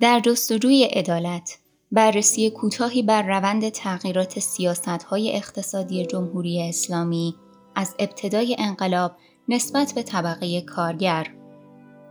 [0.00, 1.58] در جستجوی عدالت
[1.92, 7.34] بررسی کوتاهی بر روند تغییرات سیاستهای اقتصادی جمهوری اسلامی
[7.74, 9.12] از ابتدای انقلاب
[9.48, 11.26] نسبت به طبقه کارگر.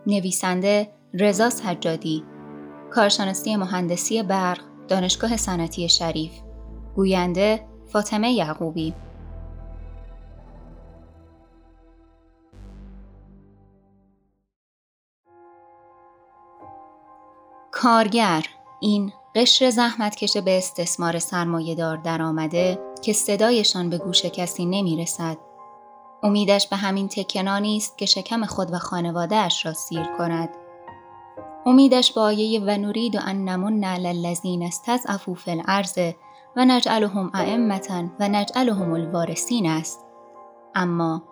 [0.07, 2.23] نویسنده رضا سجادی
[2.91, 6.31] کارشناسی مهندسی برق دانشگاه صنعتی شریف.
[6.95, 8.93] گوینده فاطمه یعقوبی.
[17.81, 18.45] کارگر
[18.79, 25.37] این قشر زحمتکش به استثمار سرمایه در آمده که صدایشان به گوش کسی نمی رسد.
[26.23, 30.49] امیدش به همین تکنانی است که شکم خود و خانوادهاش را سیر کند.
[31.65, 35.97] امیدش با آیه و نورید و ان نمن علی الذین استضعفوا فی الارض
[36.55, 37.81] و نجعلهم ائمه
[38.19, 40.05] و نجعلهم الوارثین است.
[40.75, 41.23] اما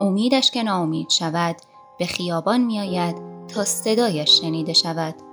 [0.00, 1.56] امیدش که ناامید شود
[1.98, 3.16] به خیابان میآید
[3.48, 5.31] تا صدایش شنیده شود.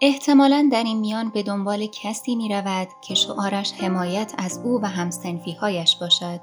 [0.00, 4.86] احتمالا در این میان به دنبال کسی می رود که شعارش حمایت از او و
[4.86, 6.40] همسنفیهایش باشد.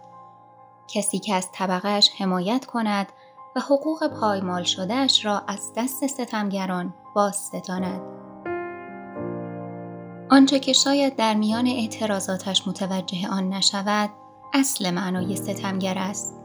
[0.88, 3.08] کسی که از طبقهش حمایت کند
[3.56, 8.02] و حقوق پایمال شدهش را از دست ستمگران باز ستاند.
[10.30, 14.10] آنچه که شاید در میان اعتراضاتش متوجه آن نشود
[14.54, 16.36] اصل معنای ستمگر است.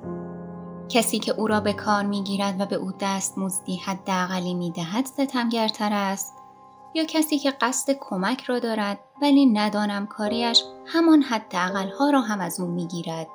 [0.89, 5.93] کسی که او را به کار می‌گیرد و به او دست مزدی حداقلی می‌دهد ستمگرتر
[5.93, 6.38] است
[6.95, 11.25] یا کسی که قصد کمک را دارد ولی ندانم کاریش همان
[11.99, 13.29] ها را هم از او می‌گیرد.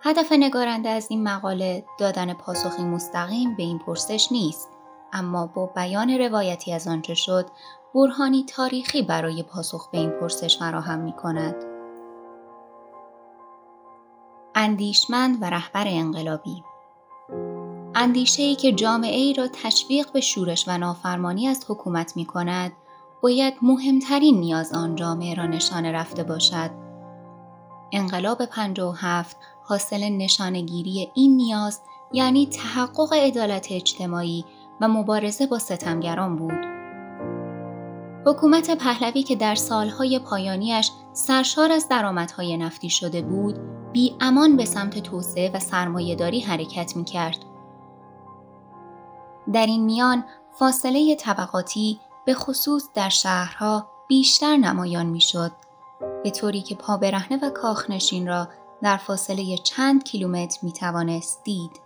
[0.00, 4.68] هدف نگارنده از این مقاله دادن پاسخی مستقیم به این پرسش نیست
[5.12, 7.46] اما با بیان روایتی از آنچه شد
[7.94, 11.54] برهانی تاریخی برای پاسخ به این پرسش فراهم می کند.
[14.54, 16.62] اندیشمند و رهبر انقلابی
[17.98, 22.72] اندیشه ای که جامعه ای را تشویق به شورش و نافرمانی از حکومت می کند،
[23.22, 26.70] باید مهمترین نیاز آن جامعه را نشانه رفته باشد.
[27.92, 31.80] انقلاب 57 حاصل نشانگیری این نیاز
[32.12, 34.44] یعنی تحقق عدالت اجتماعی
[34.80, 36.66] و مبارزه با ستمگران بود.
[38.26, 43.58] حکومت پهلوی که در سالهای پایانیش سرشار از درآمدهای نفتی شده بود،
[43.92, 47.45] بی امان به سمت توسعه و سرمایهداری حرکت می کرد.
[49.52, 50.24] در این میان
[50.58, 55.52] فاصله طبقاتی به خصوص در شهرها بیشتر نمایان می‌شد
[56.22, 58.48] به طوری که پا برهنه و کاخنشین را
[58.82, 61.80] در فاصله چند کیلومتر می توانست دید.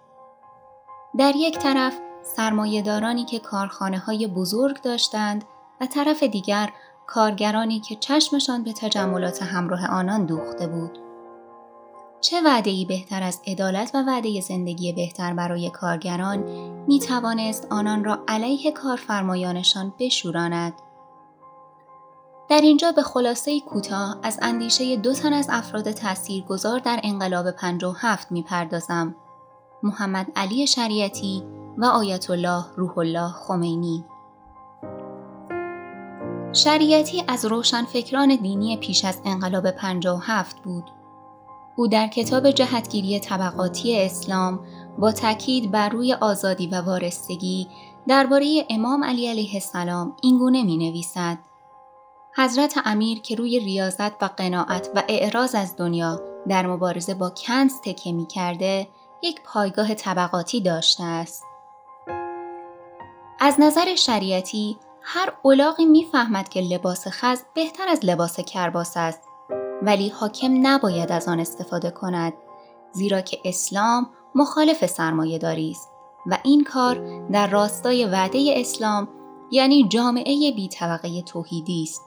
[1.19, 5.45] در یک طرف سرمایهدارانی که کارخانه های بزرگ داشتند
[5.81, 6.71] و طرف دیگر
[7.07, 11.10] کارگرانی که چشمشان به تجملات همراه آنان دوخته بود.
[12.21, 16.39] چه وعده ای بهتر از عدالت و وعده زندگی بهتر برای کارگران
[16.87, 20.73] می توانست آنان را علیه کارفرمایانشان بشوراند؟
[22.49, 28.33] در اینجا به خلاصه کوتاه از اندیشه دو تن از افراد تاثیرگذار در انقلاب 57
[28.33, 29.15] می‌پردازم.
[29.83, 31.43] محمد علی شریعتی
[31.79, 34.05] و آیت الله روح الله خمینی.
[36.53, 41.00] شریعتی از روشنفکران دینی پیش از انقلاب 57 بود.
[41.77, 44.61] او در کتاب جهتگیری طبقاتی اسلام
[44.99, 47.69] با تاکید بر روی آزادی و وارستگی
[48.09, 51.39] درباره امام علی علیه السلام اینگونه می نویسد.
[52.37, 57.73] حضرت امیر که روی ریاضت و قناعت و اعراض از دنیا در مبارزه با کنز
[57.85, 58.89] تکه می کرده
[59.23, 61.45] یک پایگاه طبقاتی داشته است.
[63.41, 69.30] از نظر شریعتی هر اولاغی می‌فهمد که لباس خز بهتر از لباس کرباس است
[69.83, 72.33] ولی حاکم نباید از آن استفاده کند
[72.93, 75.91] زیرا که اسلام مخالف سرمایه داری است
[76.27, 79.09] و این کار در راستای وعده اسلام
[79.51, 82.03] یعنی جامعه بی طبقه توحیدی است.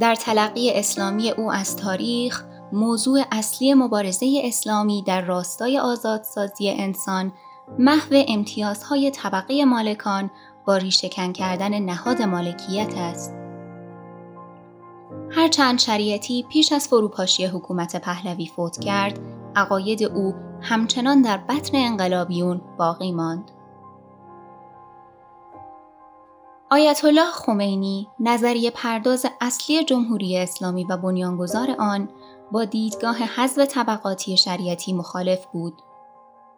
[0.00, 7.32] در تلقی اسلامی او از تاریخ موضوع اصلی مبارزه اسلامی در راستای آزادسازی انسان
[7.78, 10.30] محو امتیازهای طبقه مالکان
[10.66, 13.41] با ریشهکن کردن نهاد مالکیت است.
[15.34, 19.18] هرچند شریعتی پیش از فروپاشی حکومت پهلوی فوت کرد،
[19.56, 23.50] عقاید او همچنان در بطن انقلابیون باقی ماند.
[26.70, 32.08] آیت الله خمینی نظریه پرداز اصلی جمهوری اسلامی و بنیانگذار آن
[32.52, 35.82] با دیدگاه حذف طبقاتی شریعتی مخالف بود.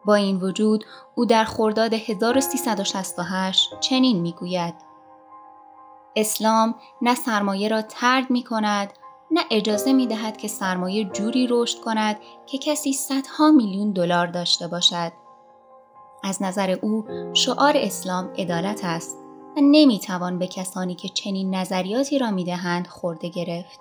[0.04, 0.84] با این وجود
[1.14, 4.74] او در خرداد 1368 چنین می‌گوید
[6.16, 8.92] اسلام نه سرمایه را ترد می کند
[9.30, 12.16] نه اجازه می دهد که سرمایه جوری رشد کند
[12.46, 15.12] که کسی صدها میلیون دلار داشته باشد.
[16.22, 19.18] از نظر او شعار اسلام عدالت است
[19.56, 23.80] و نمی‌توان به کسانی که چنین نظریاتی را می‌دهند خورده گرفت.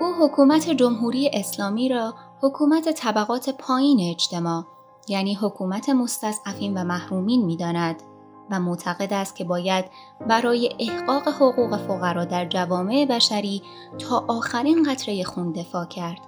[0.00, 4.64] او حکومت جمهوری اسلامی را حکومت طبقات پایین اجتماع
[5.08, 8.02] یعنی حکومت مستضعفین و محرومین می‌داند
[8.50, 9.84] و معتقد است که باید
[10.28, 13.62] برای احقاق حقوق فقرا در جوامع بشری
[13.98, 16.18] تا آخرین قطره خون دفاع کرد.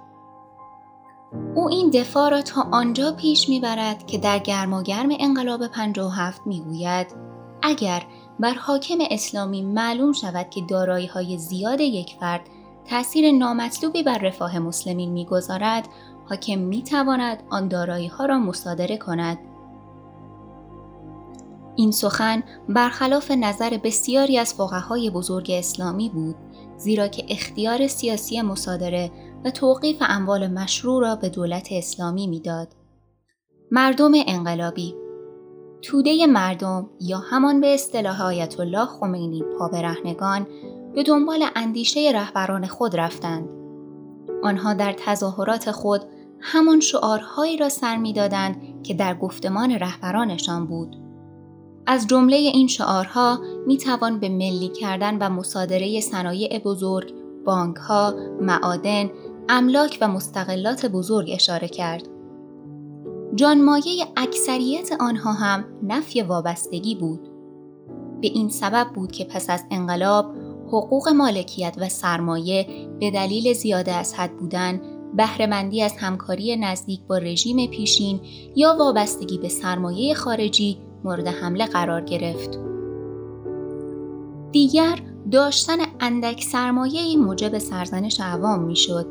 [1.55, 7.07] او این دفاع را تا آنجا پیش می‌برد که در گرماگرم انقلاب 57 می‌گوید
[7.61, 8.03] اگر
[8.39, 12.41] بر حاکم اسلامی معلوم شود که دارایی های زیاد یک فرد
[12.85, 15.87] تأثیر نامطلوبی بر رفاه مسلمین می‌گذارد
[16.29, 19.37] حاکم می‌تواند آن دارایی ها را مصادره کند
[21.79, 26.35] این سخن برخلاف نظر بسیاری از فقهای بزرگ اسلامی بود
[26.77, 29.11] زیرا که اختیار سیاسی مصادره
[29.45, 32.67] و توقیف اموال مشروع را به دولت اسلامی می‌داد.
[33.71, 34.95] مردم انقلابی
[35.81, 40.47] توده مردم یا همان به اصطلاح آیت الله خمینی پابرهنگان
[40.95, 43.49] به دنبال اندیشه رهبران خود رفتند.
[44.43, 46.01] آنها در تظاهرات خود
[46.39, 51.08] همان شعارهایی را سر می‌دادند که در گفتمان رهبرانشان بود.
[51.91, 57.13] از جمله این شعارها می توان به ملی کردن و مصادره صنایع بزرگ،
[57.45, 59.09] بانک ها، معادن،
[59.49, 62.03] املاک و مستقلات بزرگ اشاره کرد.
[63.35, 67.29] جانمایه اکثریت آنها هم نفی وابستگی بود.
[68.21, 70.25] به این سبب بود که پس از انقلاب
[70.67, 72.67] حقوق مالکیت و سرمایه
[72.99, 74.81] به دلیل زیاده از حد بودن
[75.17, 78.19] بهرهمندی از همکاری نزدیک با رژیم پیشین
[78.55, 82.59] یا وابستگی به سرمایه خارجی مورد حمله قرار گرفت.
[84.51, 84.99] دیگر
[85.31, 89.05] داشتن اندک سرمایه موجب سرزنش عوام می‌شد.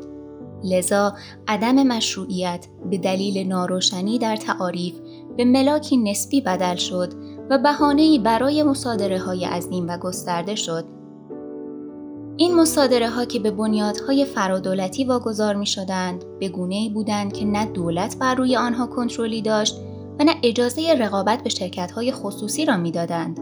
[0.63, 1.13] لذا
[1.47, 4.99] عدم مشروعیت به دلیل ناروشنی در تعاریف
[5.37, 7.13] به ملاکی نسبی بدل شد
[7.49, 10.85] و بهانه‌ای برای مصادره های عظیم و گسترده شد.
[12.37, 17.65] این مصادره ها که به بنیادهای فرادولتی واگذار می شدند به گونه بودند که نه
[17.65, 19.75] دولت بر روی آنها کنترلی داشت
[20.19, 23.39] و نه اجازه رقابت به شرکت های خصوصی را می‌دادند.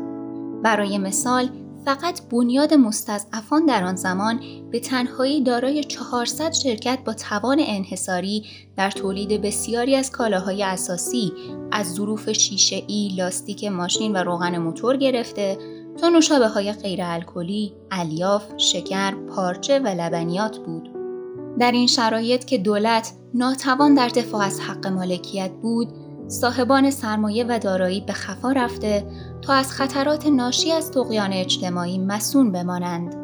[0.63, 1.49] برای مثال
[1.85, 4.39] فقط بنیاد مستضعفان در آن زمان
[4.71, 8.45] به تنهایی دارای 400 شرکت با توان انحصاری
[8.77, 11.33] در تولید بسیاری از کالاهای اساسی
[11.71, 15.57] از ظروف شیشه ای، لاستیک ماشین و روغن موتور گرفته
[16.01, 20.89] تا نوشابه های غیر الکلی، الیاف، شکر، پارچه و لبنیات بود.
[21.59, 25.87] در این شرایط که دولت ناتوان در دفاع از حق مالکیت بود،
[26.27, 29.05] صاحبان سرمایه و دارایی به خفا رفته
[29.41, 33.15] تا از خطرات ناشی از تقیان اجتماعی مسون بمانند.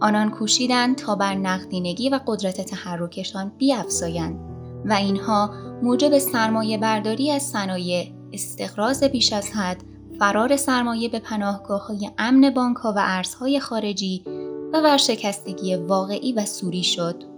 [0.00, 4.40] آنان کوشیدند تا بر نقدینگی و قدرت تحرکشان بیافزایند
[4.84, 5.50] و اینها
[5.82, 9.82] موجب سرمایه برداری از صنایع، استقراض بیش از حد،
[10.18, 14.24] فرار سرمایه به پناهگاه های امن بانک ها و ارزهای خارجی
[14.72, 17.35] و ورشکستگی واقعی و سوری شد.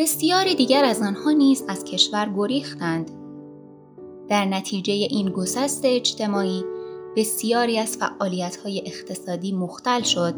[0.00, 3.10] بسیاری دیگر از آنها نیز از کشور گریختند.
[4.28, 6.64] در نتیجه این گسست اجتماعی
[7.16, 10.34] بسیاری از فعالیت‌های اقتصادی مختل شد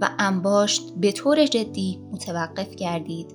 [0.00, 3.34] و انباشت به طور جدی متوقف گردید.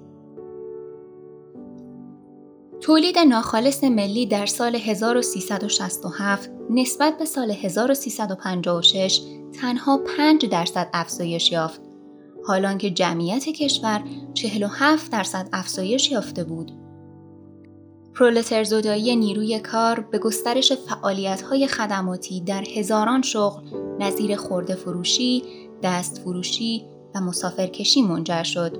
[2.81, 9.21] تولید ناخالص ملی در سال 1367 نسبت به سال 1356
[9.61, 11.88] تنها 5 درصد افزایش یافت
[12.49, 14.03] حالان که جمعیت کشور
[14.33, 16.71] 47 درصد افزایش یافته بود.
[18.15, 23.61] پرولتر زدایی نیروی کار به گسترش فعالیت‌های خدماتی در هزاران شغل
[23.99, 25.43] نظیر خورده فروشی،
[25.83, 28.77] دست فروشی و مسافرکشی منجر شد.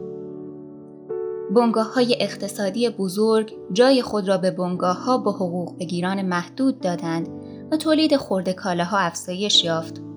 [1.55, 7.29] بنگاه های اقتصادی بزرگ جای خود را به بنگاه ها با حقوق بگیران محدود دادند
[7.71, 10.09] و تولید خورده کالاها افزایش یافت.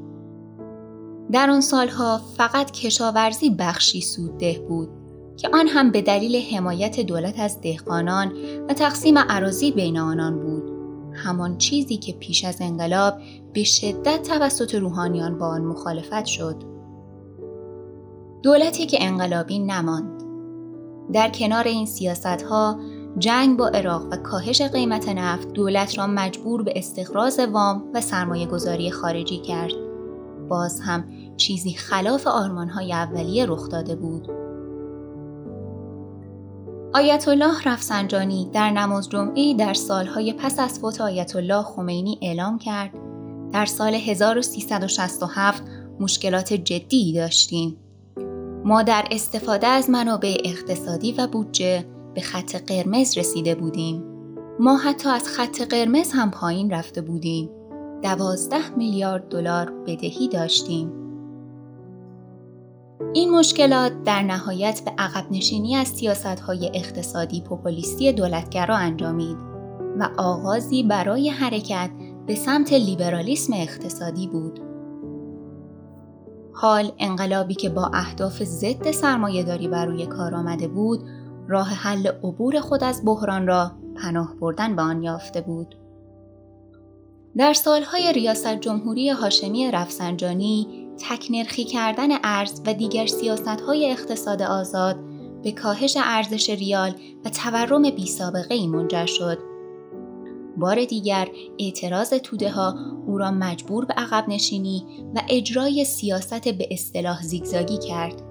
[1.33, 4.89] در آن سالها فقط کشاورزی بخشی سودده بود
[5.37, 8.33] که آن هم به دلیل حمایت دولت از دهقانان
[8.69, 10.73] و تقسیم عراضی بین آنان بود.
[11.15, 13.15] همان چیزی که پیش از انقلاب
[13.53, 16.63] به شدت توسط روحانیان با آن مخالفت شد.
[18.43, 20.23] دولتی که انقلابی نماند.
[21.13, 22.81] در کنار این سیاست ها
[23.19, 28.47] جنگ با عراق و کاهش قیمت نفت دولت را مجبور به استقراض وام و سرمایه
[28.47, 29.73] گذاری خارجی کرد.
[30.49, 31.05] باز هم
[31.43, 34.29] چیزی خلاف آرمانهای اولیه رخ داده بود.
[36.95, 42.59] آیت الله رفسنجانی در نماز جمعی در سالهای پس از فوت آیت الله خمینی اعلام
[42.59, 42.91] کرد
[43.53, 45.63] در سال 1367
[46.01, 47.77] مشکلات جدی داشتیم.
[48.65, 51.85] ما در استفاده از منابع اقتصادی و بودجه
[52.15, 54.05] به خط قرمز رسیده بودیم.
[54.61, 57.51] ما حتی از خط قرمز هم پایین رفته بودیم.
[58.03, 61.03] دوازده میلیارد دلار بدهی داشتیم.
[63.15, 69.37] این مشکلات در نهایت به عقب نشینی از سیاست های اقتصادی پوپولیستی دولتگرا انجامید
[69.99, 71.91] و آغازی برای حرکت
[72.27, 74.61] به سمت لیبرالیسم اقتصادی بود.
[76.53, 81.01] حال انقلابی که با اهداف ضد سرمایهداری بر روی کار آمده بود
[81.49, 85.75] راه حل عبور خود از بحران را پناه بردن به آن یافته بود.
[87.37, 94.97] در سالهای ریاست جمهوری هاشمی رفسنجانی تکنرخی کردن ارز و دیگر سیاستهای اقتصاد آزاد
[95.43, 96.95] به کاهش ارزش ریال
[97.25, 99.39] و تورم بی سابقه ای منجر شد.
[100.57, 102.75] بار دیگر اعتراض توده ها
[103.07, 104.85] او را مجبور به عقب نشینی
[105.15, 108.23] و اجرای سیاست به اصطلاح زیگزاگی کرد.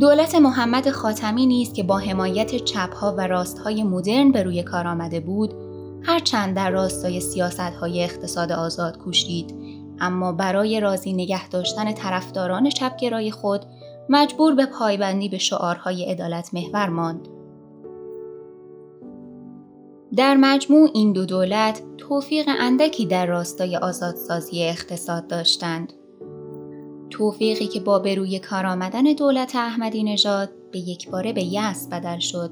[0.00, 5.20] دولت محمد خاتمی نیز که با حمایت چپها و راستهای مدرن به روی کار آمده
[5.20, 5.54] بود،
[6.02, 9.54] هرچند در راستای سیاستهای اقتصاد آزاد کوشید،
[10.00, 13.60] اما برای راضی نگه داشتن طرفداران چپگرای خود
[14.08, 17.28] مجبور به پایبندی به شعارهای عدالت محور ماند.
[20.16, 25.92] در مجموع این دو دولت توفیق اندکی در راستای آزادسازی اقتصاد داشتند.
[27.10, 31.88] توفیقی که با به روی کار آمدن دولت احمدی نژاد به یک باره به یأس
[31.88, 32.50] بدل شد.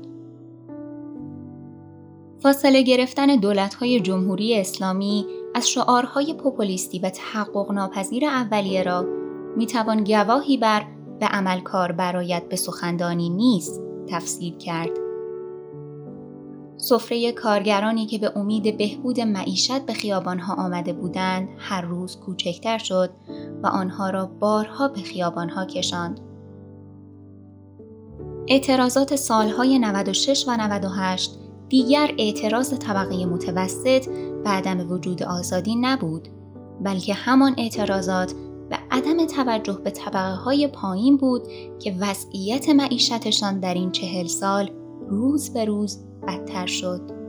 [2.40, 9.06] فاصله گرفتن دولت‌های جمهوری اسلامی از شعارهای پوپولیستی و تحقق ناپذیر اولیه را
[9.56, 10.84] می‌توان گواهی بر
[11.20, 14.90] به عمل کار برایت به سخندانی نیست تفسیر کرد.
[16.76, 23.10] سفره کارگرانی که به امید بهبود معیشت به خیابانها آمده بودند هر روز کوچکتر شد
[23.62, 26.20] و آنها را بارها به خیابانها کشاند.
[28.48, 31.38] اعتراضات سالهای 96 و 98
[31.72, 34.08] دیگر اعتراض طبقه متوسط
[34.44, 36.28] به عدم وجود آزادی نبود
[36.80, 38.32] بلکه همان اعتراضات
[38.70, 41.42] به عدم توجه به طبقه های پایین بود
[41.78, 44.70] که وضعیت معیشتشان در این چهل سال
[45.08, 45.98] روز به روز
[46.28, 47.21] بدتر شد.